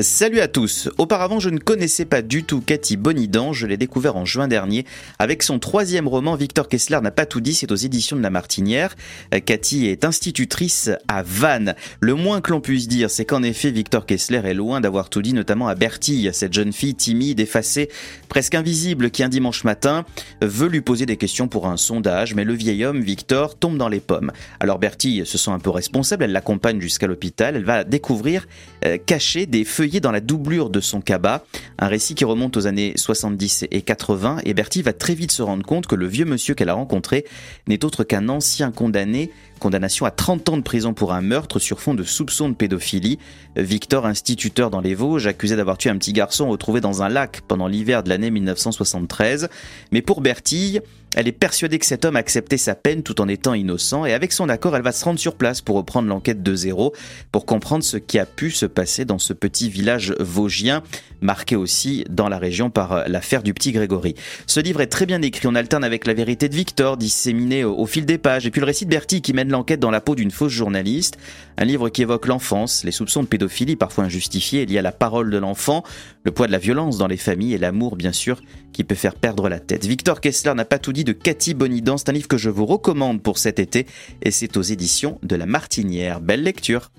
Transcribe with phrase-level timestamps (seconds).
[0.00, 0.90] Salut à tous.
[0.98, 3.54] Auparavant, je ne connaissais pas du tout Cathy Bonidan.
[3.54, 4.84] Je l'ai découvert en juin dernier
[5.18, 6.34] avec son troisième roman.
[6.34, 7.54] Victor Kessler n'a pas tout dit.
[7.54, 8.94] C'est aux éditions de La Martinière.
[9.32, 11.74] Euh, Cathy est institutrice à Vannes.
[12.00, 15.22] Le moins que l'on puisse dire, c'est qu'en effet, Victor Kessler est loin d'avoir tout
[15.22, 17.88] dit, notamment à Bertille, cette jeune fille timide, effacée,
[18.28, 20.04] presque invisible, qui un dimanche matin
[20.42, 22.34] veut lui poser des questions pour un sondage.
[22.34, 24.30] Mais le vieil homme, Victor, tombe dans les pommes.
[24.60, 26.24] Alors Bertille se sent un peu responsable.
[26.24, 27.56] Elle l'accompagne jusqu'à l'hôpital.
[27.56, 28.46] Elle va découvrir
[28.84, 31.42] euh, cacher des dans la doublure de son cabas,
[31.78, 35.42] un récit qui remonte aux années 70 et 80, et Bertie va très vite se
[35.42, 37.24] rendre compte que le vieux monsieur qu'elle a rencontré
[37.66, 41.80] n'est autre qu'un ancien condamné, condamnation à 30 ans de prison pour un meurtre sur
[41.80, 43.18] fond de soupçons de pédophilie.
[43.56, 47.40] Victor, instituteur dans les Vosges, accusé d'avoir tué un petit garçon retrouvé dans un lac
[47.46, 49.48] pendant l'hiver de l'année 1973.
[49.92, 50.82] Mais pour Bertille,
[51.16, 54.04] elle est persuadée que cet homme a accepté sa peine tout en étant innocent.
[54.04, 56.92] Et avec son accord, elle va se rendre sur place pour reprendre l'enquête de zéro,
[57.32, 60.82] pour comprendre ce qui a pu se passer dans ce petit village vosgien,
[61.20, 64.14] marqué aussi dans la région par l'affaire du petit Grégory.
[64.46, 67.86] Ce livre est très bien écrit, on alterne avec la vérité de Victor, disséminée au,
[67.86, 70.14] fil des pages, et puis le récit de Bertie qui mène l'enquête dans la peau
[70.14, 71.18] d'une fausse journaliste,
[71.58, 75.30] un livre qui évoque l'enfance, les soupçons de pédophilie parfois injustifiés liés à la parole
[75.30, 75.84] de l'enfant,
[76.24, 78.40] le poids de la violence dans les familles et l'amour bien sûr
[78.72, 79.86] qui peut faire perdre la tête.
[79.86, 81.96] Victor Kessler n'a pas tout dit de Cathy Bonidan.
[81.96, 83.86] C'est un livre que je vous recommande pour cet été
[84.22, 86.20] et c'est aux éditions de La Martinière.
[86.20, 86.90] Belle lecture.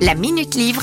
[0.00, 0.82] La Minute Livre.